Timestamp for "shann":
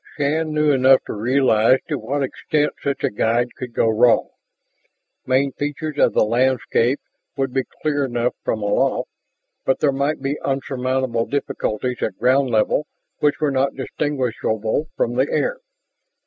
0.17-0.51